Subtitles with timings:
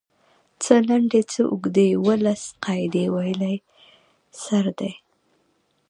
[0.63, 3.55] څۀ لنډې څۀ اوږدې اووه لس قاعدې ويلی
[4.41, 4.91] سر دی